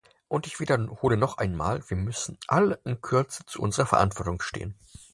Und 0.27 0.47
ich 0.47 0.59
wiederhole 0.59 1.15
noch 1.15 1.37
einmal, 1.37 1.87
wir 1.87 1.95
müssen 1.95 2.39
alle 2.47 2.79
in 2.85 3.01
Kürze 3.01 3.45
zu 3.45 3.61
unserer 3.61 3.85
Verantwortung 3.85 4.41
stehen. 4.41 4.73